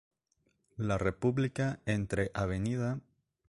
La 0.77 0.97
República 1.03 1.69
entre 1.85 2.29
Av. 2.33 2.55